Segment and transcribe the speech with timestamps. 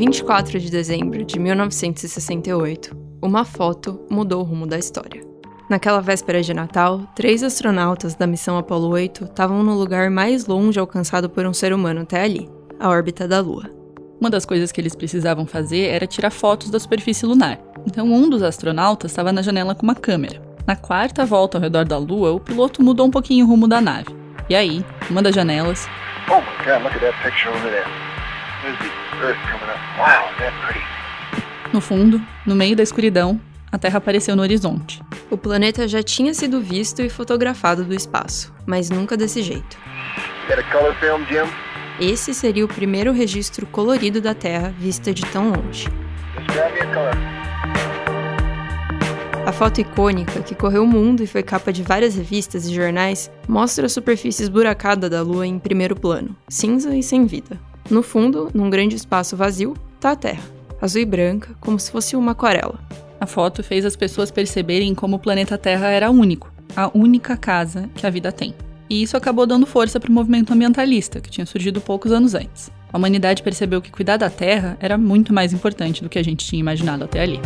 [0.00, 5.22] 24 de dezembro de 1968, uma foto mudou o rumo da história.
[5.68, 10.80] Naquela véspera de Natal, três astronautas da missão Apollo 8 estavam no lugar mais longe
[10.80, 12.48] alcançado por um ser humano até ali,
[12.78, 13.70] a órbita da Lua.
[14.18, 17.58] Uma das coisas que eles precisavam fazer era tirar fotos da superfície lunar.
[17.84, 20.40] Então, um dos astronautas estava na janela com uma câmera.
[20.66, 23.82] Na quarta volta ao redor da Lua, o piloto mudou um pouquinho o rumo da
[23.82, 24.16] nave.
[24.48, 25.86] E aí, uma das janelas.
[26.30, 27.84] Oh my God, look at that picture over there.
[28.62, 29.80] There's the Earth coming up.
[29.98, 30.80] Wow, that pretty.
[31.72, 35.00] No fundo, no meio da escuridão, a Terra apareceu no horizonte.
[35.30, 39.78] O planeta já tinha sido visto e fotografado do espaço, mas nunca desse jeito.
[42.00, 45.86] Esse seria o primeiro registro colorido da Terra vista de tão longe.
[49.46, 53.30] A foto icônica, que correu o mundo e foi capa de várias revistas e jornais,
[53.48, 57.58] mostra a superfície esburacada da Lua em primeiro plano, cinza e sem vida.
[57.90, 60.44] No fundo, num grande espaço vazio, está a Terra,
[60.80, 62.78] azul e branca, como se fosse uma aquarela.
[63.20, 67.90] A foto fez as pessoas perceberem como o planeta Terra era único, a única casa
[67.96, 68.54] que a vida tem.
[68.88, 72.70] E isso acabou dando força para o movimento ambientalista, que tinha surgido poucos anos antes.
[72.92, 76.46] A humanidade percebeu que cuidar da Terra era muito mais importante do que a gente
[76.46, 77.40] tinha imaginado até ali.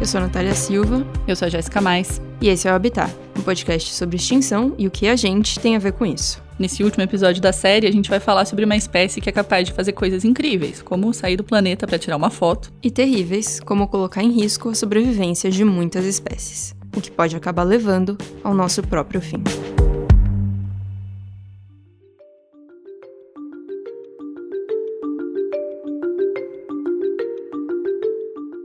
[0.00, 1.06] Eu sou a Natália Silva.
[1.28, 2.20] Eu sou a Jéssica Mais.
[2.40, 5.76] E esse é o Habitat, um podcast sobre extinção e o que a gente tem
[5.76, 6.42] a ver com isso.
[6.62, 9.66] Nesse último episódio da série, a gente vai falar sobre uma espécie que é capaz
[9.66, 13.88] de fazer coisas incríveis, como sair do planeta para tirar uma foto, e terríveis, como
[13.88, 18.80] colocar em risco a sobrevivência de muitas espécies, o que pode acabar levando ao nosso
[18.80, 19.42] próprio fim.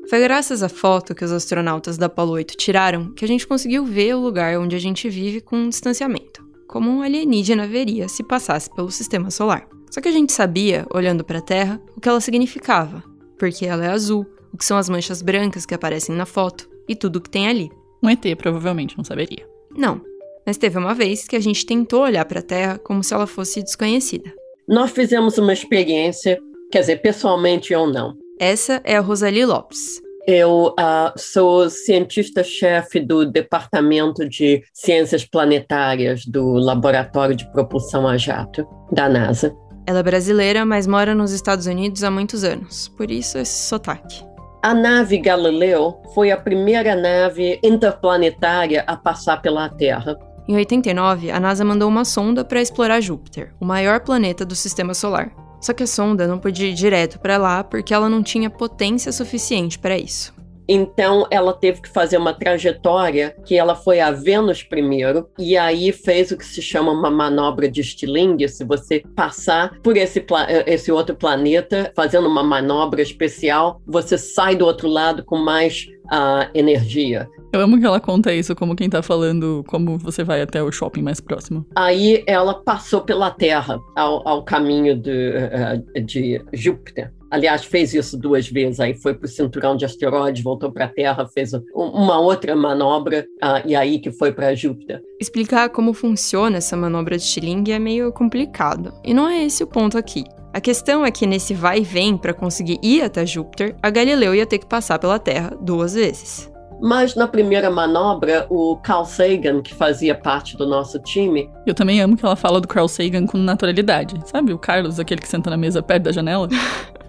[0.08, 3.84] Foi graças à foto que os astronautas da Apollo 8 tiraram que a gente conseguiu
[3.84, 8.24] ver o lugar onde a gente vive com um distanciamento, como um alienígena veria se
[8.24, 9.68] passasse pelo sistema solar.
[9.90, 13.04] Só que a gente sabia, olhando para a Terra, o que ela significava,
[13.40, 16.96] porque ela é azul, o que são as manchas brancas que aparecem na foto e
[16.96, 17.72] tudo o que tem ali.
[18.04, 19.48] Um ET provavelmente não saberia.
[19.76, 20.02] Não,
[20.46, 23.26] mas teve uma vez que a gente tentou olhar para a Terra como se ela
[23.26, 24.34] fosse desconhecida.
[24.68, 26.38] Nós fizemos uma experiência,
[26.72, 30.00] quer dizer, pessoalmente ou não, essa é a Rosalie Lopes.
[30.30, 38.68] Eu uh, sou cientista-chefe do Departamento de Ciências Planetárias do Laboratório de Propulsão a Jato,
[38.92, 39.56] da NASA.
[39.88, 44.22] Ela é brasileira, mas mora nos Estados Unidos há muitos anos, por isso esse sotaque.
[44.62, 50.18] A nave Galileu foi a primeira nave interplanetária a passar pela Terra.
[50.48, 54.94] Em 89, a NASA mandou uma sonda para explorar Júpiter, o maior planeta do sistema
[54.94, 55.30] solar.
[55.60, 59.12] Só que a sonda não podia ir direto para lá porque ela não tinha potência
[59.12, 60.38] suficiente para isso.
[60.68, 65.92] Então ela teve que fazer uma trajetória que ela foi a Vênus primeiro e aí
[65.94, 68.50] fez o que se chama uma manobra de estilingue.
[68.50, 70.26] Se você passar por esse,
[70.66, 76.50] esse outro planeta fazendo uma manobra especial, você sai do outro lado com mais uh,
[76.54, 77.28] energia.
[77.54, 80.72] Eu amo que ela conta isso como quem tá falando como você vai até o
[80.72, 81.66] shopping mais próximo.
[81.76, 87.12] Aí ela passou pela Terra ao, ao caminho de, uh, de Júpiter.
[87.30, 88.80] Aliás, fez isso duas vezes.
[88.80, 93.26] Aí foi para o cinturão de asteroides, voltou para a Terra, fez uma outra manobra
[93.44, 95.02] uh, e aí que foi para Júpiter.
[95.20, 98.94] Explicar como funciona essa manobra de Stiling é meio complicado.
[99.04, 100.24] E não é esse o ponto aqui.
[100.58, 104.34] A questão é que nesse vai e vem para conseguir ir até Júpiter, a Galileu
[104.34, 106.52] ia ter que passar pela Terra duas vezes.
[106.82, 111.48] Mas na primeira manobra, o Carl Sagan, que fazia parte do nosso time.
[111.64, 114.20] Eu também amo que ela fala do Carl Sagan com naturalidade.
[114.26, 116.50] Sabe o Carlos, aquele que senta na mesa perto da janela?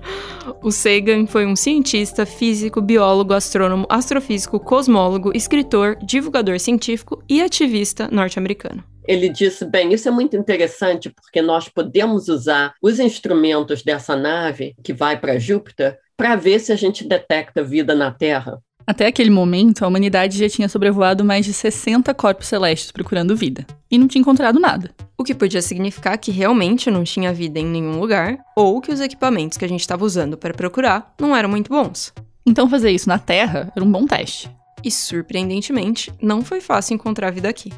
[0.63, 8.11] o Sagan foi um cientista, físico, biólogo, astrônomo, astrofísico, cosmólogo, escritor, divulgador científico e ativista
[8.13, 14.15] norte-americano ele disse: bem, isso é muito interessante porque nós podemos usar os instrumentos dessa
[14.15, 18.61] nave que vai para Júpiter para ver se a gente detecta vida na Terra.
[18.87, 23.67] Até aquele momento, a humanidade já tinha sobrevoado mais de 60 corpos celestes procurando vida,
[23.91, 24.91] e não tinha encontrado nada.
[25.17, 29.01] O que podia significar que realmente não tinha vida em nenhum lugar, ou que os
[29.01, 32.15] equipamentos que a gente estava usando para procurar não eram muito bons.
[32.47, 34.51] Então fazer isso na Terra era um bom teste.
[34.83, 37.71] E surpreendentemente, não foi fácil encontrar vida aqui.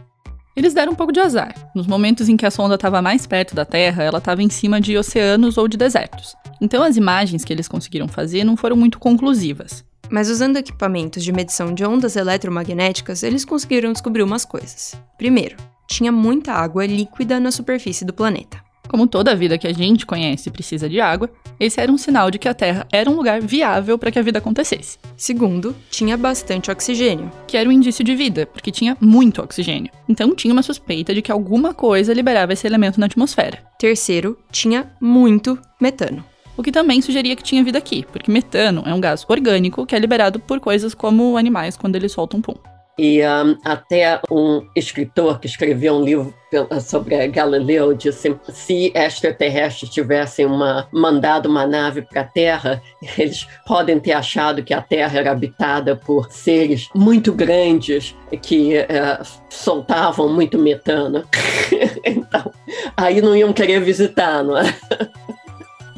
[0.56, 1.54] Eles deram um pouco de azar.
[1.74, 4.80] Nos momentos em que a sonda estava mais perto da Terra, ela estava em cima
[4.80, 6.34] de oceanos ou de desertos.
[6.60, 9.84] Então as imagens que eles conseguiram fazer não foram muito conclusivas.
[10.10, 15.00] Mas usando equipamentos de medição de ondas eletromagnéticas, eles conseguiram descobrir umas coisas.
[15.16, 15.56] Primeiro,
[15.86, 18.69] tinha muita água líquida na superfície do planeta.
[18.90, 22.28] Como toda a vida que a gente conhece precisa de água, esse era um sinal
[22.28, 24.98] de que a Terra era um lugar viável para que a vida acontecesse.
[25.16, 29.92] Segundo, tinha bastante oxigênio, que era um indício de vida, porque tinha muito oxigênio.
[30.08, 33.62] Então tinha uma suspeita de que alguma coisa liberava esse elemento na atmosfera.
[33.78, 36.24] Terceiro, tinha muito metano.
[36.56, 39.94] o que também sugeria que tinha vida aqui, porque metano é um gás orgânico que
[39.94, 42.56] é liberado por coisas como animais quando eles soltam pum.
[43.02, 46.34] E um, até um escritor que escreveu um livro
[46.82, 52.82] sobre Galileu disse se extraterrestres tivessem uma, mandado uma nave para a Terra,
[53.16, 59.26] eles podem ter achado que a Terra era habitada por seres muito grandes que uh,
[59.48, 61.24] soltavam muito metano.
[62.04, 62.52] então,
[62.94, 64.76] aí não iam querer visitar, não é?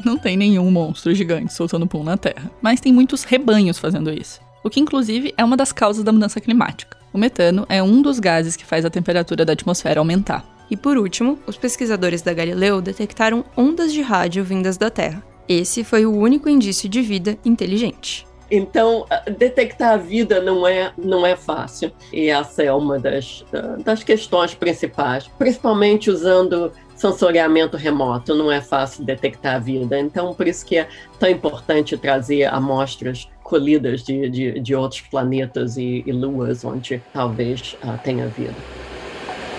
[0.05, 4.42] Não tem nenhum monstro gigante soltando pum na Terra, mas tem muitos rebanhos fazendo isso
[4.63, 6.97] o que inclusive é uma das causas da mudança climática.
[7.11, 10.43] O metano é um dos gases que faz a temperatura da atmosfera aumentar.
[10.71, 15.23] E por último, os pesquisadores da Galileu detectaram ondas de rádio vindas da Terra.
[15.47, 18.25] Esse foi o único indício de vida inteligente.
[18.49, 19.05] Então,
[19.37, 21.91] detectar a vida não é, não é fácil.
[22.11, 23.43] E essa é uma das,
[23.83, 28.35] das questões principais, principalmente usando sensoriamento remoto.
[28.35, 29.99] Não é fácil detectar a vida.
[29.99, 30.87] Então, por isso que é
[31.19, 37.75] tão importante trazer amostras colhidas de, de, de outros planetas e, e, luas onde talvez
[37.83, 38.55] uh, tenha vida.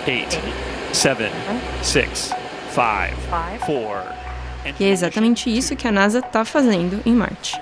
[0.07, 0.39] Eight,
[0.91, 1.31] seven,
[1.81, 2.33] six,
[2.71, 3.13] five,
[3.65, 4.03] four.
[4.79, 7.61] E é exatamente isso que a NASA está fazendo em Marte.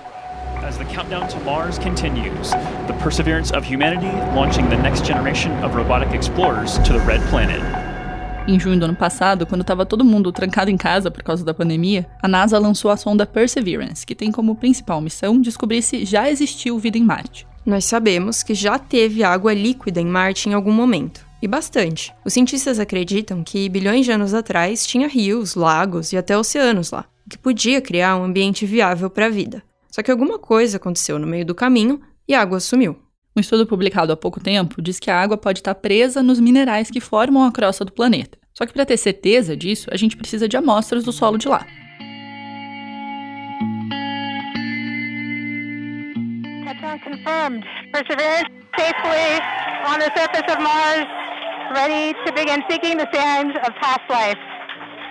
[0.66, 2.52] As the countdown to Mars continues,
[2.88, 7.83] the perseverance of humanity launching the next generation of robotic explorers to the red planet.
[8.46, 11.54] Em junho do ano passado, quando estava todo mundo trancado em casa por causa da
[11.54, 16.30] pandemia, a NASA lançou a sonda Perseverance, que tem como principal missão descobrir se já
[16.30, 17.48] existiu vida em Marte.
[17.66, 21.26] Nós sabemos que já teve água líquida em Marte em algum momento.
[21.42, 22.14] E bastante.
[22.26, 27.06] Os cientistas acreditam que bilhões de anos atrás tinha rios, lagos e até oceanos lá,
[27.26, 29.64] o que podia criar um ambiente viável para a vida.
[29.90, 32.98] Só que alguma coisa aconteceu no meio do caminho e a água sumiu.
[33.36, 36.92] Um estudo publicado há pouco tempo diz que a água pode estar presa nos minerais
[36.92, 38.38] que formam a crosta do planeta.
[38.54, 41.66] Só que para ter certeza disso, a gente precisa de amostras do solo de lá.
[47.04, 47.64] confirmed.
[47.92, 49.40] Perseverance safely
[49.86, 51.08] on the surface of Mars,
[51.74, 54.40] ready to begin seeking the sands of past life.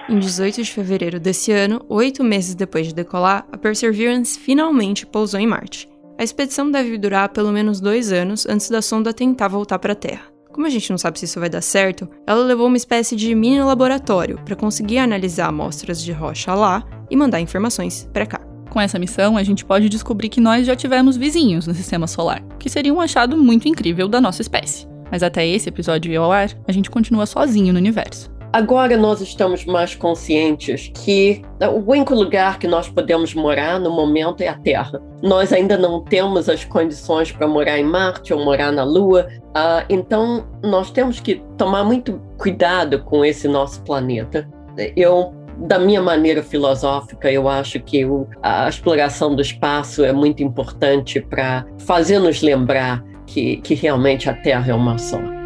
[0.08, 5.38] Em 18 de fevereiro desse ano, oito meses depois de decolar, a Perseverance finalmente pousou
[5.38, 5.91] em Marte.
[6.22, 9.96] A expedição deve durar pelo menos dois anos antes da sonda tentar voltar para a
[9.96, 10.22] Terra.
[10.52, 13.34] Como a gente não sabe se isso vai dar certo, ela levou uma espécie de
[13.34, 18.40] mini laboratório para conseguir analisar amostras de rocha lá e mandar informações para cá.
[18.70, 22.40] Com essa missão, a gente pode descobrir que nós já tivemos vizinhos no sistema solar,
[22.56, 24.86] que seria um achado muito incrível da nossa espécie.
[25.10, 28.30] Mas até esse episódio ir ao ar, a gente continua sozinho no universo.
[28.52, 34.42] Agora nós estamos mais conscientes que o único lugar que nós podemos morar no momento
[34.42, 35.00] é a Terra.
[35.22, 39.26] Nós ainda não temos as condições para morar em Marte ou morar na Lua,
[39.56, 44.46] uh, então nós temos que tomar muito cuidado com esse nosso planeta.
[44.94, 50.42] Eu da minha maneira filosófica, eu acho que o, a exploração do espaço é muito
[50.42, 55.41] importante para fazer nos lembrar que, que realmente a Terra é uma só.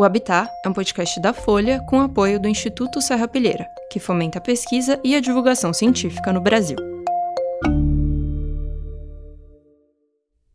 [0.00, 4.38] O Habitat é um podcast da Folha com apoio do Instituto Serra Pilheira, que fomenta
[4.38, 6.78] a pesquisa e a divulgação científica no Brasil.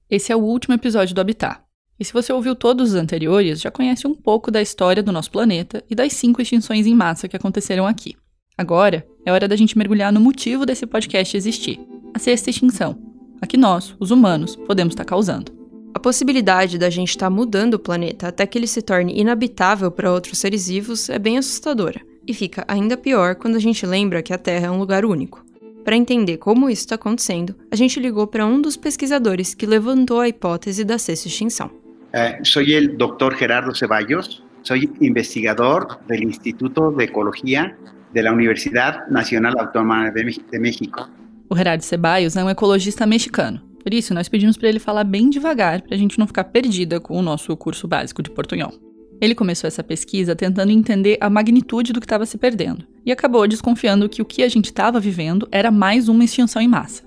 [0.10, 1.60] Esse é o último episódio do Habitat.
[2.00, 5.30] E se você ouviu todos os anteriores, já conhece um pouco da história do nosso
[5.30, 8.16] planeta e das cinco extinções em massa que aconteceram aqui.
[8.58, 11.80] Agora é hora da gente mergulhar no motivo desse podcast existir:
[12.16, 12.98] a sexta extinção,
[13.40, 15.55] a que nós, os humanos, podemos estar causando.
[15.96, 19.90] A possibilidade da gente estar tá mudando o planeta até que ele se torne inabitável
[19.90, 24.22] para outros seres vivos é bem assustadora, e fica ainda pior quando a gente lembra
[24.22, 25.46] que a Terra é um lugar único.
[25.86, 30.20] Para entender como isso está acontecendo, a gente ligou para um dos pesquisadores que levantou
[30.20, 31.68] a hipótese da sexta extinção.
[31.68, 37.74] Uh, soy el doctor Gerardo Ceballos, soy investigador del Instituto de Ecología
[38.12, 41.10] de la Universidad Nacional Autónoma de México.
[41.50, 45.30] O Gerardo Ceballos é um ecologista mexicano por isso, nós pedimos para ele falar bem
[45.30, 48.74] devagar, para a gente não ficar perdida com o nosso curso básico de portunhol.
[49.22, 53.48] Ele começou essa pesquisa tentando entender a magnitude do que estava se perdendo e acabou
[53.48, 57.04] desconfiando que o que a gente estava vivendo era mais uma extinção em massa.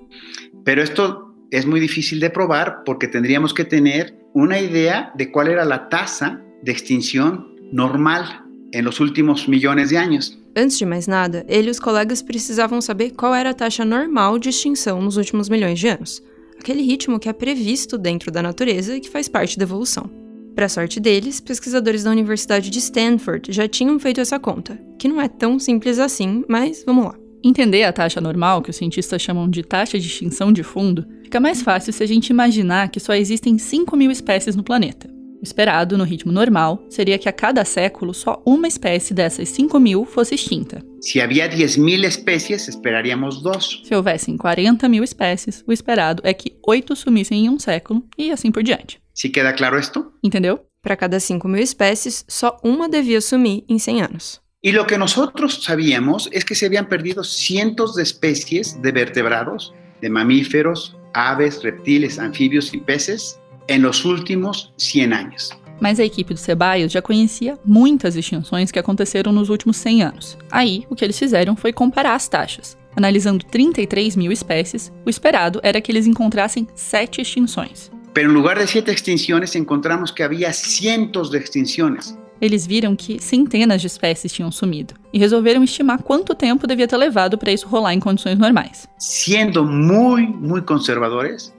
[0.64, 5.48] Pero esto es muy difícil de probar porque tendríamos que tener una idea de cuál
[5.48, 10.38] era la tasa de extinción normal en los últimos millones de años.
[10.56, 14.38] Antes de mais nada, ele e os colegas precisavam saber qual era a taxa normal
[14.38, 16.22] de extinção nos últimos milhões de anos
[16.58, 20.10] aquele ritmo que é previsto dentro da natureza e que faz parte da evolução.
[20.54, 25.20] Para sorte deles, pesquisadores da Universidade de Stanford já tinham feito essa conta, que não
[25.20, 27.14] é tão simples assim, mas vamos lá.
[27.44, 31.38] Entender a taxa normal, que os cientistas chamam de taxa de extinção de fundo, fica
[31.38, 35.08] mais fácil se a gente imaginar que só existem 5 mil espécies no planeta.
[35.40, 39.78] O esperado, no ritmo normal, seria que a cada século só uma espécie dessas 5
[39.78, 40.84] mil fosse extinta.
[41.00, 43.82] Se havia 10 mil espécies, esperaríamos dois.
[43.84, 48.32] Se houvessem 40 mil espécies, o esperado é que oito sumissem em um século e
[48.32, 49.00] assim por diante.
[49.14, 50.12] ¿Sí queda claro esto?
[50.24, 50.60] Entendeu?
[50.82, 54.40] Para cada 5 mil espécies, só uma devia sumir em 100 anos.
[54.60, 59.72] Y lo que nosotros sabíamos es que se habían perdido cientos de especies de vertebrados,
[60.00, 65.50] de mamíferos, aves, reptiles, anfibios y peces en los últimos 100 años.
[65.80, 70.38] Mas a equipe do Ceballos já conhecia muitas extinções que aconteceram nos últimos 100 anos.
[70.50, 72.76] Aí, o que eles fizeram foi comparar as taxas.
[72.96, 77.92] Analisando 33 mil espécies, o esperado era que eles encontrassem sete extinções.
[78.12, 82.18] Pero en lugar de siete extinciones encontramos que había cientos de extinciones.
[82.40, 86.96] Eles viram que centenas de espécies tinham sumido e resolveram estimar quanto tempo devia ter
[86.96, 88.88] levado para isso rolar em condições normais.
[88.98, 91.52] Siendo muy, muy conservadores,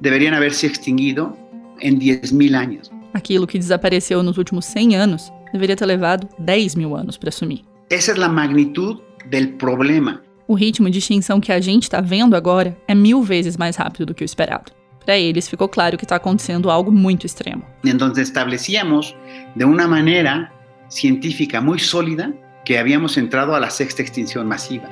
[0.00, 1.36] deberían haberse extinguido
[1.80, 2.90] en 10.000 años.
[3.14, 7.64] Aquilo que desapareceu nos últimos 100 anos deveria ter levado 10 mil anos para sumir.
[7.90, 9.00] Esa es la magnitud
[9.30, 10.22] del problema.
[10.46, 14.06] O ritmo de extinção que a gente está vendo agora é mil vezes mais rápido
[14.06, 14.72] do que o esperado.
[15.04, 17.64] Para eles, ficou claro que está acontecendo algo muito extremo.
[17.84, 19.14] Entonces establecíamos
[19.54, 20.52] de una manera
[20.88, 22.32] científica muy sólida
[22.64, 24.88] que habíamos entrado a la sexta extinción masiva.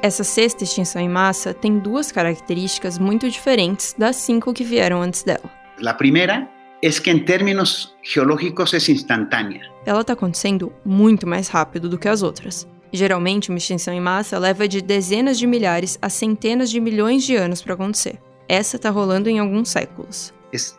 [0.00, 5.24] Essa sexta extinção em massa tem duas características muito diferentes das cinco que vieram antes
[5.24, 5.50] dela.
[5.80, 6.48] La primera
[6.80, 9.62] es que en términos geológicos es instantánea.
[9.84, 12.68] Ela está acontecendo muito mais rápido do que as outras.
[12.92, 17.34] Geralmente, uma extinção em massa leva de dezenas de milhares a centenas de milhões de
[17.34, 18.20] anos para acontecer.
[18.48, 20.32] Essa está rolando em alguns séculos.
[20.52, 20.78] Es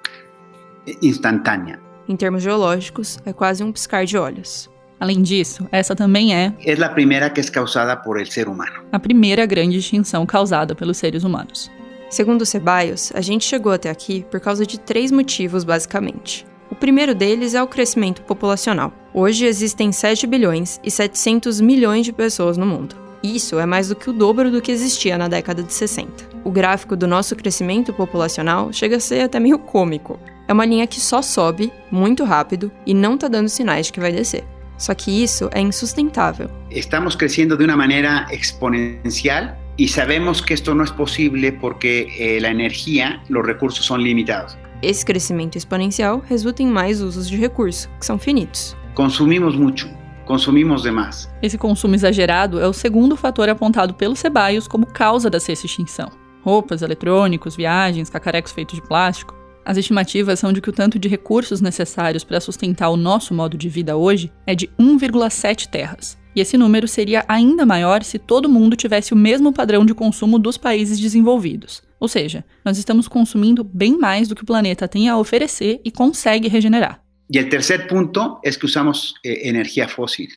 [1.01, 1.79] instantánea.
[2.07, 4.69] Em termos geológicos, é quase um piscar de olhos.
[4.99, 8.83] Além disso, essa também é Es la primera que es causada por el ser humano.
[8.91, 11.71] a primeira grande extinção causada pelos seres humanos.
[12.09, 16.45] Segundo Ceballos, a gente chegou até aqui por causa de três motivos, basicamente.
[16.71, 18.91] O primeiro deles é o crescimento populacional.
[19.13, 22.95] Hoje existem 7 bilhões e 700 milhões de pessoas no mundo.
[23.23, 26.29] Isso é mais do que o dobro do que existia na década de 60.
[26.43, 30.19] O gráfico do nosso crescimento populacional chega a ser até meio cômico.
[30.47, 33.99] É uma linha que só sobe, muito rápido, e não tá dando sinais de que
[33.99, 34.43] vai descer.
[34.79, 36.49] Só que isso é insustentável.
[36.71, 42.39] Estamos creciendo de una manera exponencial y sabemos que esto no es posible porque eh,
[42.41, 44.57] la energía, los recursos son limitados.
[44.81, 48.77] Esse crescimento exponencial resulta em mais usos de recurso, que são finitos.
[48.95, 49.89] Consumimos mucho,
[50.25, 51.29] consumimos de más.
[51.41, 56.09] Esse consumo exagerado é o segundo fator apontado pelos Ceballos como causa da sexta extinção.
[56.41, 59.38] Roupas, eletrônicos, viagens, cacarecos feitos de plástico.
[59.65, 63.57] As estimativas são de que o tanto de recursos necessários para sustentar o nosso modo
[63.57, 66.17] de vida hoje é de 1,7 terras.
[66.35, 70.39] E esse número seria ainda maior se todo mundo tivesse o mesmo padrão de consumo
[70.39, 71.81] dos países desenvolvidos.
[71.99, 75.91] Ou seja, nós estamos consumindo bem mais do que o planeta tem a oferecer e
[75.91, 77.03] consegue regenerar.
[77.31, 80.29] Y el tercer punto es que usamos eh, energía fósil,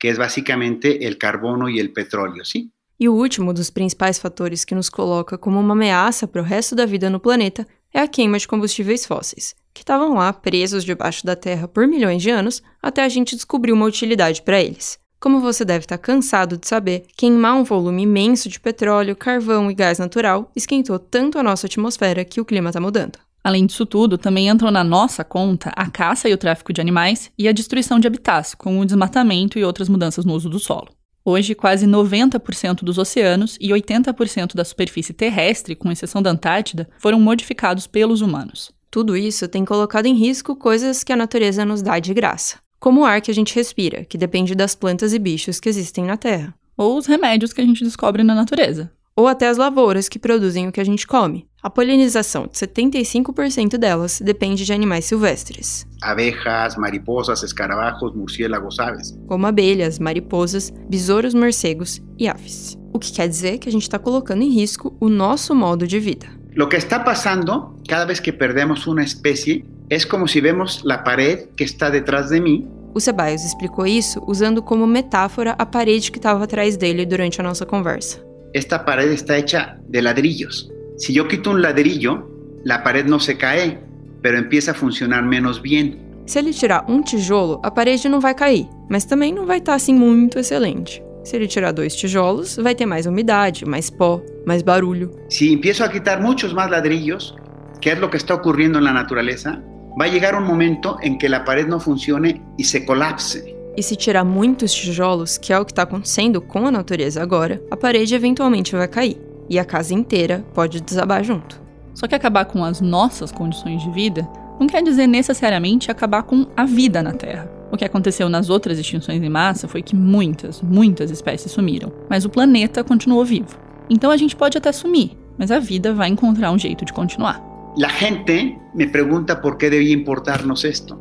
[0.00, 2.72] que es básicamente el carbono y el petróleo, ¿sí?
[2.98, 6.74] E o último dos principais fatores que nos coloca como uma ameaça para o resto
[6.74, 11.24] da vida no planeta é a queima de combustíveis fósseis, que estavam lá presos debaixo
[11.24, 14.98] da Terra por milhões de anos até a gente descobrir uma utilidade para eles.
[15.20, 19.74] Como você deve estar cansado de saber, queimar um volume imenso de petróleo, carvão e
[19.74, 23.18] gás natural esquentou tanto a nossa atmosfera que o clima está mudando.
[23.42, 27.30] Além disso tudo, também entram na nossa conta a caça e o tráfico de animais
[27.38, 30.88] e a destruição de habitats, como o desmatamento e outras mudanças no uso do solo.
[31.24, 37.20] Hoje, quase 90% dos oceanos e 80% da superfície terrestre, com exceção da Antártida, foram
[37.20, 38.72] modificados pelos humanos.
[38.90, 43.02] Tudo isso tem colocado em risco coisas que a natureza nos dá de graça, como
[43.02, 46.16] o ar que a gente respira, que depende das plantas e bichos que existem na
[46.16, 48.90] Terra, Ou os remédios que a gente descobre na natureza.
[49.16, 51.46] Ou até as lavouras que produzem o que a gente come.
[51.62, 59.14] A polinização de 75% delas depende de animais silvestres, Abejas, mariposas, escarabajos, murciélagos, aves.
[59.26, 62.78] como abelhas, mariposas, besouros morcegos e aves.
[62.92, 66.00] O que quer dizer que a gente está colocando em risco o nosso modo de
[66.00, 66.26] vida.
[66.54, 71.04] Lo que está pasando cada vez que perdemos una especie es como si vemos la
[71.04, 76.10] pared que está detrás de mí O Ceballos explicou isso usando como metáfora a parede
[76.10, 78.20] que estava atrás dele durante a nossa conversa.
[78.52, 80.70] Esta pared está hecha de ladrillos.
[80.96, 82.28] Si yo quito un ladrillo,
[82.64, 83.78] la pared no se cae,
[84.22, 85.98] pero empieza a funcionar menos bien.
[86.26, 89.74] Se ele tirar um tijolo, a parede não vai cair, mas também não vai estar
[89.74, 91.02] assim muito excelente.
[91.24, 95.10] Se ele tirar dois tijolos, vai ter mais umidade, mais pó, mais barulho.
[95.28, 97.34] Si empiezo a quitar muchos más ladrillos,
[97.80, 99.60] que es lo que está ocurriendo en la naturaleza,
[100.00, 103.59] va a llegar un momento en que la pared no funcione y se colapse.
[103.76, 107.62] E se tirar muitos tijolos, que é o que está acontecendo com a natureza agora,
[107.70, 109.16] a parede eventualmente vai cair
[109.48, 111.60] e a casa inteira pode desabar junto.
[111.94, 116.46] Só que acabar com as nossas condições de vida não quer dizer necessariamente acabar com
[116.56, 117.50] a vida na Terra.
[117.72, 122.24] O que aconteceu nas outras extinções em massa foi que muitas, muitas espécies sumiram, mas
[122.24, 123.58] o planeta continuou vivo.
[123.88, 127.42] Então a gente pode até sumir, mas a vida vai encontrar um jeito de continuar.
[127.76, 130.98] La gente me pregunta por qué debía importarnos esto.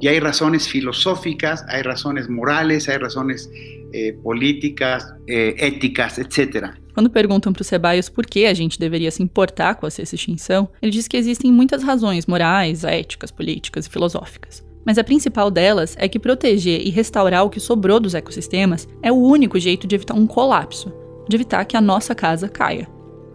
[0.00, 3.50] Y hay razones filosóficas, hay razones morales, hay razones
[3.92, 6.72] eh, políticas, eh, éticas, etc.
[6.94, 10.68] Quando perguntam para o Ceballos por que a gente deveria se importar com essa extinção,
[10.82, 14.64] ele diz que existem muitas razões morais, éticas, políticas e filosóficas.
[14.84, 19.12] Mas a principal delas é que proteger e restaurar o que sobrou dos ecossistemas é
[19.12, 20.92] o único jeito de evitar um colapso,
[21.28, 22.88] de evitar que a nossa casa caia.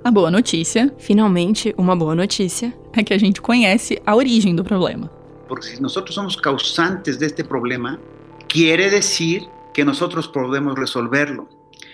[0.03, 4.63] A boa notícia, finalmente uma boa notícia, é que a gente conhece a origem do
[4.63, 5.22] problema.
[5.47, 7.99] Porque se nós somos causantes deste problema,
[8.47, 11.47] quiere decir que nós podemos resolverlo.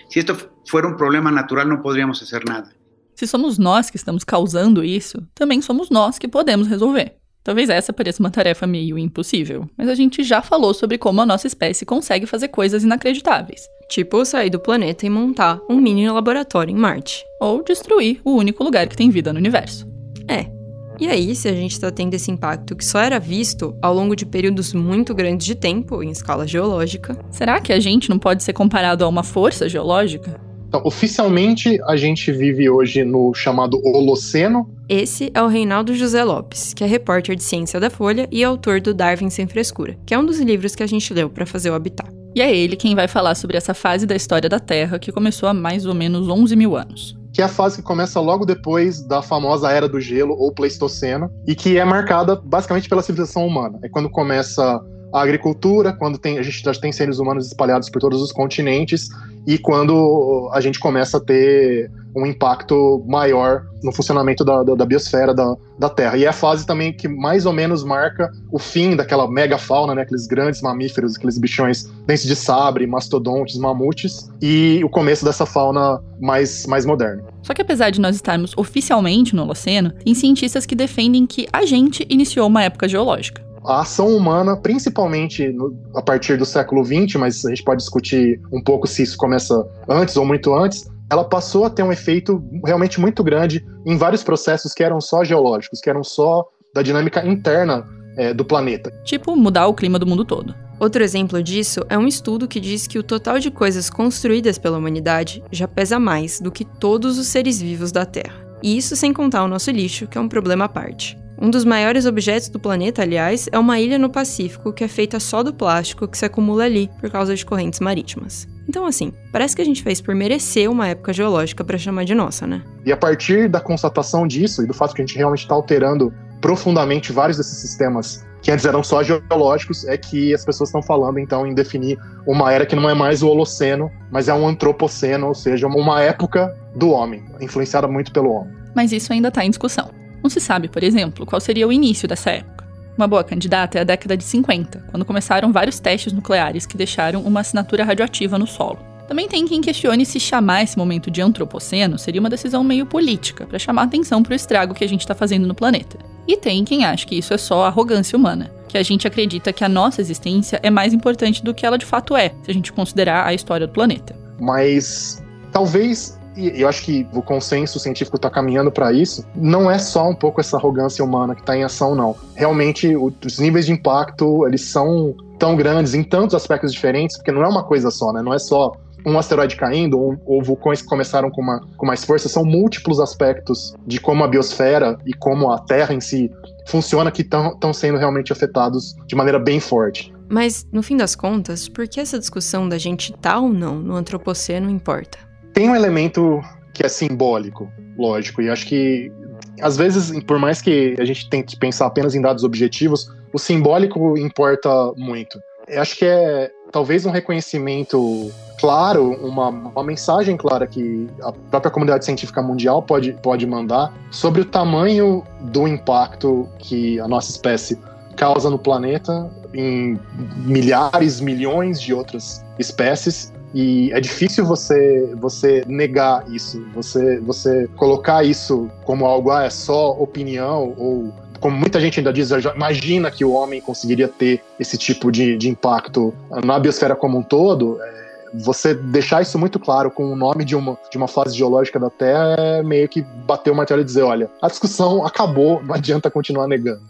[0.08, 0.36] Se isto
[0.68, 2.70] for um problema natural, não poderíamos fazer nada.
[3.14, 7.16] Se somos nós que estamos causando isso, também somos nós que podemos resolver.
[7.42, 11.26] Talvez essa pareça uma tarefa meio impossível, mas a gente já falou sobre como a
[11.26, 13.62] nossa espécie consegue fazer coisas inacreditáveis.
[13.88, 17.24] Tipo sair do planeta e montar um mini laboratório em Marte.
[17.40, 19.86] Ou destruir o único lugar que tem vida no universo.
[20.28, 20.59] É.
[21.00, 24.14] E aí, se a gente está tendo esse impacto que só era visto ao longo
[24.14, 27.16] de períodos muito grandes de tempo, em escala geológica.
[27.30, 30.38] Será que a gente não pode ser comparado a uma força geológica?
[30.68, 34.68] Então, oficialmente, a gente vive hoje no chamado Holoceno.
[34.90, 38.78] Esse é o Reinaldo José Lopes, que é repórter de ciência da Folha e autor
[38.78, 41.70] do Darwin Sem Frescura, que é um dos livros que a gente leu para fazer
[41.70, 42.10] o Habitat.
[42.36, 45.48] E é ele quem vai falar sobre essa fase da história da Terra que começou
[45.48, 49.02] há mais ou menos 11 mil anos que é a fase que começa logo depois
[49.02, 53.78] da famosa Era do Gelo ou Pleistoceno e que é marcada basicamente pela civilização humana.
[53.82, 54.80] É quando começa
[55.12, 59.08] a agricultura, quando tem, a gente já tem seres humanos espalhados por todos os continentes
[59.46, 64.84] e quando a gente começa a ter um impacto maior no funcionamento da, da, da
[64.84, 66.16] biosfera da, da, Terra.
[66.16, 70.02] E é a fase também que mais ou menos marca o fim daquela megafauna, né,
[70.02, 76.00] aqueles grandes mamíferos, aqueles bichões dentes de sabre, mastodontes, mamutes, e o começo dessa fauna
[76.20, 77.24] mais, mais moderna.
[77.42, 81.64] Só que apesar de nós estarmos oficialmente no Holoceno, tem cientistas que defendem que a
[81.64, 87.16] gente iniciou uma época geológica a ação humana, principalmente no, a partir do século XX,
[87.16, 91.24] mas a gente pode discutir um pouco se isso começa antes ou muito antes, ela
[91.24, 95.80] passou a ter um efeito realmente muito grande em vários processos que eram só geológicos,
[95.80, 97.84] que eram só da dinâmica interna
[98.16, 98.90] é, do planeta.
[99.04, 100.54] Tipo, mudar o clima do mundo todo.
[100.78, 104.78] Outro exemplo disso é um estudo que diz que o total de coisas construídas pela
[104.78, 108.34] humanidade já pesa mais do que todos os seres vivos da Terra.
[108.62, 111.18] E isso sem contar o nosso lixo, que é um problema à parte.
[111.40, 115.18] Um dos maiores objetos do planeta, aliás, é uma ilha no Pacífico que é feita
[115.18, 118.46] só do plástico que se acumula ali por causa de correntes marítimas.
[118.68, 122.14] Então, assim, parece que a gente fez por merecer uma época geológica para chamar de
[122.14, 122.62] nossa, né?
[122.84, 126.12] E a partir da constatação disso e do fato que a gente realmente está alterando
[126.42, 131.18] profundamente vários desses sistemas que antes eram só geológicos, é que as pessoas estão falando
[131.18, 135.26] então em definir uma era que não é mais o Holoceno, mas é um antropoceno,
[135.26, 138.54] ou seja, uma época do homem, influenciada muito pelo homem.
[138.74, 139.99] Mas isso ainda está em discussão.
[140.22, 142.68] Não se sabe, por exemplo, qual seria o início dessa época.
[142.96, 147.22] Uma boa candidata é a década de 50, quando começaram vários testes nucleares que deixaram
[147.22, 148.78] uma assinatura radioativa no solo.
[149.08, 153.44] Também tem quem questione se chamar esse momento de antropoceno seria uma decisão meio política,
[153.44, 155.98] para chamar atenção para o estrago que a gente está fazendo no planeta.
[156.28, 159.64] E tem quem acha que isso é só arrogância humana, que a gente acredita que
[159.64, 162.72] a nossa existência é mais importante do que ela de fato é, se a gente
[162.72, 164.14] considerar a história do planeta.
[164.38, 169.78] Mas talvez e eu acho que o consenso científico está caminhando para isso, não é
[169.78, 172.16] só um pouco essa arrogância humana que está em ação, não.
[172.34, 177.42] Realmente, os níveis de impacto, eles são tão grandes em tantos aspectos diferentes, porque não
[177.42, 178.22] é uma coisa só, né?
[178.22, 178.72] Não é só
[179.04, 183.00] um asteroide caindo ou, ou, vulcões que começaram com, uma, com mais força, são múltiplos
[183.00, 186.30] aspectos de como a biosfera e como a Terra em si
[186.66, 190.12] funciona que estão sendo realmente afetados de maneira bem forte.
[190.28, 193.76] Mas, no fim das contas, por que essa discussão da gente estar tá ou não
[193.76, 195.29] no antropoceno importa?
[195.60, 196.40] Tem um elemento
[196.72, 199.12] que é simbólico, lógico, e acho que
[199.60, 204.16] às vezes, por mais que a gente tente pensar apenas em dados objetivos, o simbólico
[204.16, 205.38] importa muito.
[205.68, 211.70] Eu acho que é talvez um reconhecimento claro, uma, uma mensagem clara que a própria
[211.70, 217.78] comunidade científica mundial pode, pode mandar sobre o tamanho do impacto que a nossa espécie
[218.16, 220.00] causa no planeta em
[220.38, 228.24] milhares, milhões de outras espécies e é difícil você você negar isso, você você colocar
[228.24, 233.24] isso como algo ah, é só opinião ou como muita gente ainda diz, imagina que
[233.24, 237.78] o homem conseguiria ter esse tipo de, de impacto na biosfera como um todo.
[237.82, 238.00] É,
[238.34, 241.90] você deixar isso muito claro com o nome de uma, de uma fase geológica da
[241.90, 246.10] Terra é meio que bater o martelo e dizer: olha, a discussão acabou, não adianta
[246.10, 246.82] continuar negando.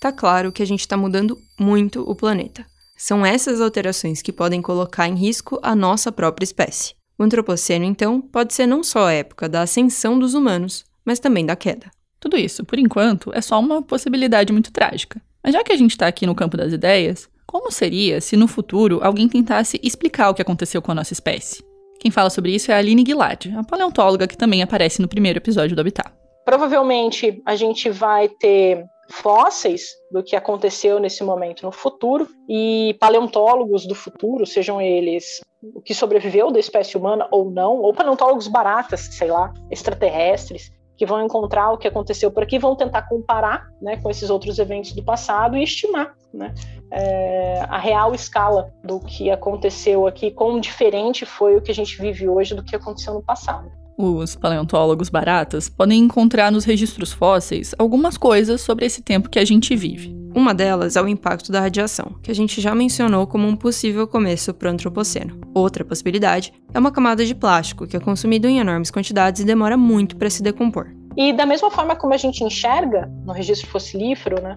[0.00, 2.64] Tá claro que a gente está mudando muito o planeta.
[2.96, 6.94] São essas alterações que podem colocar em risco a nossa própria espécie.
[7.18, 11.44] O antropoceno, então, pode ser não só a época da ascensão dos humanos, mas também
[11.44, 11.90] da queda.
[12.18, 15.20] Tudo isso, por enquanto, é só uma possibilidade muito trágica.
[15.44, 18.48] Mas já que a gente está aqui no campo das ideias, como seria se no
[18.48, 21.62] futuro alguém tentasse explicar o que aconteceu com a nossa espécie?
[21.98, 25.38] Quem fala sobre isso é a Aline Gilad, a paleontóloga que também aparece no primeiro
[25.38, 26.10] episódio do Habitat.
[26.46, 33.86] Provavelmente a gente vai ter fósseis do que aconteceu nesse momento no futuro e paleontólogos
[33.86, 39.00] do futuro, sejam eles o que sobreviveu da espécie humana ou não, ou paleontólogos baratas,
[39.00, 43.96] sei lá, extraterrestres, que vão encontrar o que aconteceu por aqui, vão tentar comparar né,
[43.96, 46.54] com esses outros eventos do passado e estimar né,
[46.92, 52.00] é, a real escala do que aconteceu aqui, quão diferente foi o que a gente
[52.00, 53.70] vive hoje do que aconteceu no passado.
[54.02, 59.44] Os paleontólogos baratas podem encontrar nos registros fósseis algumas coisas sobre esse tempo que a
[59.44, 60.16] gente vive.
[60.34, 64.08] Uma delas é o impacto da radiação, que a gente já mencionou como um possível
[64.08, 65.38] começo para o antropoceno.
[65.52, 69.76] Outra possibilidade é uma camada de plástico que é consumido em enormes quantidades e demora
[69.76, 70.86] muito para se decompor.
[71.14, 74.56] E da mesma forma como a gente enxerga no registro fossilífero, né,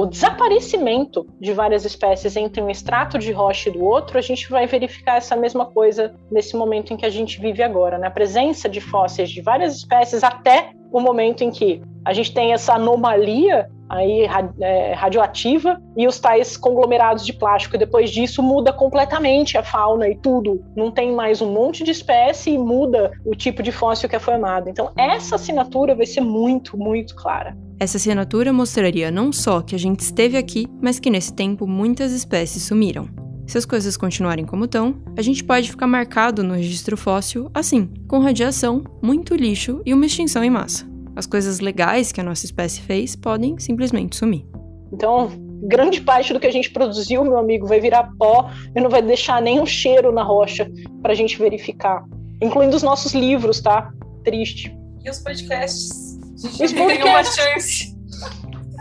[0.00, 4.48] o desaparecimento de várias espécies entre um extrato de rocha e do outro, a gente
[4.48, 8.06] vai verificar essa mesma coisa nesse momento em que a gente vive agora, né?
[8.06, 12.54] A presença de fósseis de várias espécies até o momento em que a gente tem
[12.54, 14.28] essa anomalia aí
[14.60, 17.74] é, radioativa e os tais conglomerados de plástico.
[17.74, 20.64] E depois disso muda completamente a fauna e tudo.
[20.76, 24.20] Não tem mais um monte de espécie e muda o tipo de fóssil que é
[24.20, 24.70] formado.
[24.70, 27.56] Então essa assinatura vai ser muito, muito clara.
[27.80, 32.12] Essa assinatura mostraria não só que a gente esteve aqui, mas que nesse tempo muitas
[32.12, 33.08] espécies sumiram.
[33.46, 37.90] Se as coisas continuarem como estão, a gente pode ficar marcado no registro fóssil assim,
[38.06, 42.44] com radiação, muito lixo e uma extinção em massa as coisas legais que a nossa
[42.44, 44.46] espécie fez podem simplesmente sumir.
[44.92, 45.30] Então,
[45.62, 49.02] grande parte do que a gente produziu, meu amigo, vai virar pó e não vai
[49.02, 50.70] deixar nem um cheiro na rocha
[51.02, 52.04] para a gente verificar.
[52.42, 53.92] Incluindo os nossos livros, tá?
[54.24, 54.76] Triste.
[55.04, 56.18] E os podcasts?
[56.44, 57.02] A gente os podcasts.
[57.02, 58.00] tem uma chance.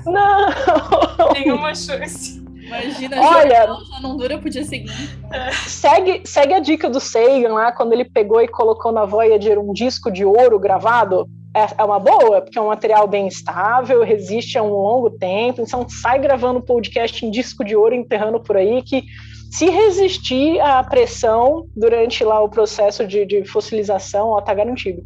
[0.05, 1.33] Não!
[1.33, 2.39] Nenhuma chance.
[2.69, 4.93] Imagina, Olha, já não dura pro dia seguinte.
[5.67, 9.73] Segue, segue a dica do Sagan lá, quando ele pegou e colocou na Voyager um
[9.73, 11.27] disco de ouro gravado
[11.59, 15.61] é, é uma boa, porque é um material bem estável, resiste a um longo tempo,
[15.61, 19.03] então sai gravando podcast em disco de ouro, enterrando por aí, que
[19.51, 25.03] se resistir à pressão durante lá o processo de, de fossilização, ó, tá garantido.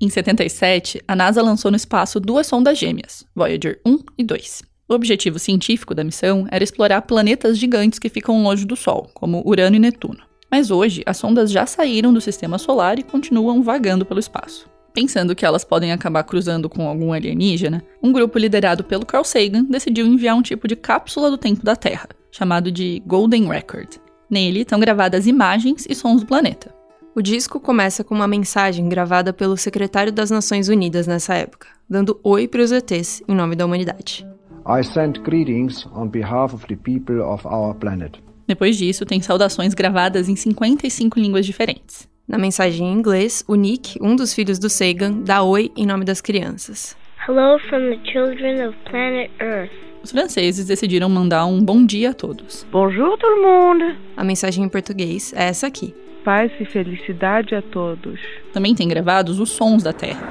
[0.00, 4.62] Em 77, a NASA lançou no espaço duas sondas gêmeas, Voyager 1 e 2.
[4.88, 9.42] O objetivo científico da missão era explorar planetas gigantes que ficam longe do Sol, como
[9.44, 10.22] Urano e Netuno.
[10.50, 14.75] Mas hoje, as sondas já saíram do sistema solar e continuam vagando pelo espaço.
[14.96, 19.64] Pensando que elas podem acabar cruzando com algum alienígena, um grupo liderado pelo Carl Sagan
[19.64, 23.96] decidiu enviar um tipo de cápsula do tempo da Terra, chamado de Golden Record.
[24.30, 26.74] Nele estão gravadas imagens e sons do planeta.
[27.14, 32.18] O disco começa com uma mensagem gravada pelo secretário das Nações Unidas nessa época, dando
[32.24, 34.26] oi para os ETs em nome da humanidade.
[34.66, 38.18] I send greetings on behalf of the people of our planet.
[38.48, 42.08] Depois disso, tem saudações gravadas em 55 línguas diferentes.
[42.28, 46.04] Na mensagem em inglês, o Nick, um dos filhos do Sagan, dá oi em nome
[46.04, 46.96] das crianças.
[47.28, 49.70] Hello from the children of planet Earth.
[50.02, 52.66] Os franceses decidiram mandar um bom dia a todos.
[52.72, 53.96] Bonjour tout le monde.
[54.16, 55.94] A mensagem em português é essa aqui.
[56.24, 58.18] Paz e felicidade a todos.
[58.52, 60.26] Também tem gravados os sons da Terra.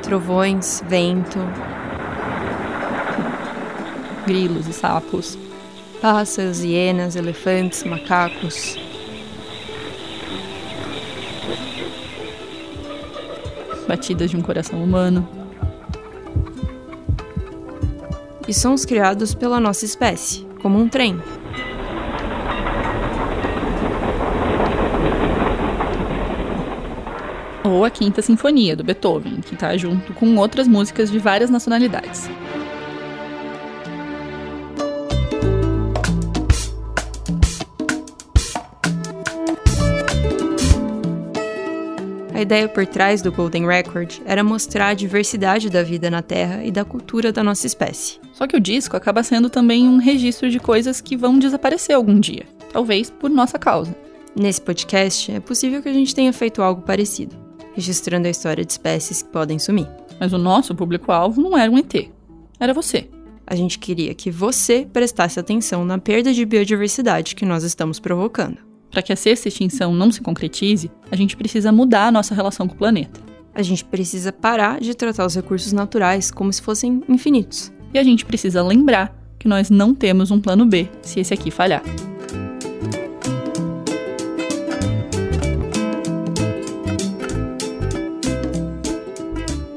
[0.00, 1.40] Trovões, vento,
[4.28, 5.36] grilos e sapos,
[6.00, 8.76] pássaros, hienas, elefantes, macacos.
[13.86, 15.28] Batidas de um coração humano.
[18.48, 21.20] E sons criados pela nossa espécie, como um trem.
[27.62, 32.28] Ou a Quinta Sinfonia do Beethoven, que está junto com outras músicas de várias nacionalidades.
[42.40, 46.64] A ideia por trás do Golden Record era mostrar a diversidade da vida na Terra
[46.64, 48.18] e da cultura da nossa espécie.
[48.32, 52.18] Só que o disco acaba sendo também um registro de coisas que vão desaparecer algum
[52.18, 53.94] dia, talvez por nossa causa.
[54.34, 57.36] Nesse podcast, é possível que a gente tenha feito algo parecido,
[57.74, 59.86] registrando a história de espécies que podem sumir.
[60.18, 62.08] Mas o nosso público-alvo não era um ET,
[62.58, 63.06] era você.
[63.46, 68.69] A gente queria que você prestasse atenção na perda de biodiversidade que nós estamos provocando.
[68.90, 72.66] Para que a sexta extinção não se concretize, a gente precisa mudar a nossa relação
[72.66, 73.20] com o planeta.
[73.54, 77.72] A gente precisa parar de tratar os recursos naturais como se fossem infinitos.
[77.94, 81.50] E a gente precisa lembrar que nós não temos um plano B se esse aqui
[81.50, 81.82] falhar.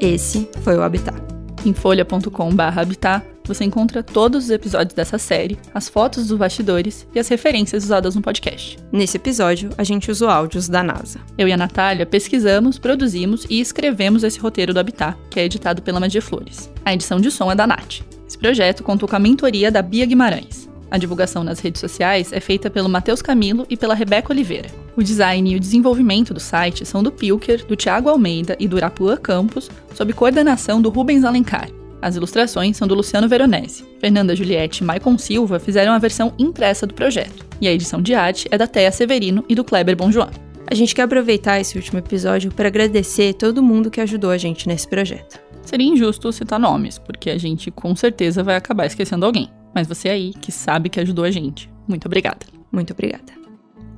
[0.00, 1.16] Esse foi o Habitat.
[1.64, 7.28] Em folha.com/habitat você encontra todos os episódios dessa série, as fotos dos bastidores e as
[7.28, 8.78] referências usadas no podcast.
[8.90, 11.20] Nesse episódio, a gente usou áudios da NASA.
[11.36, 15.82] Eu e a Natália pesquisamos, produzimos e escrevemos esse roteiro do Habitat, que é editado
[15.82, 16.70] pela Magia Flores.
[16.84, 18.00] A edição de som é da Nath.
[18.26, 20.68] Esse projeto contou com a mentoria da Bia Guimarães.
[20.90, 24.70] A divulgação nas redes sociais é feita pelo Matheus Camilo e pela Rebeca Oliveira.
[24.96, 28.76] O design e o desenvolvimento do site são do Pilker, do Thiago Almeida e do
[28.76, 31.68] Urapuã Campos, sob coordenação do Rubens Alencar.
[32.04, 33.82] As ilustrações são do Luciano Veronese.
[33.98, 37.46] Fernanda Juliette e Maicon Silva fizeram a versão impressa do projeto.
[37.62, 40.28] E a edição de arte é da Thea Severino e do Kleber Bonjoan.
[40.70, 44.68] A gente quer aproveitar esse último episódio para agradecer todo mundo que ajudou a gente
[44.68, 45.40] nesse projeto.
[45.62, 49.48] Seria injusto citar nomes, porque a gente com certeza vai acabar esquecendo alguém.
[49.74, 51.70] Mas você aí, que sabe que ajudou a gente.
[51.88, 52.44] Muito obrigada.
[52.70, 53.32] Muito obrigada.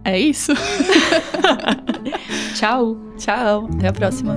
[0.04, 0.52] É isso.
[2.54, 2.96] Tchau.
[3.18, 3.68] Tchau.
[3.74, 4.36] Até a próxima.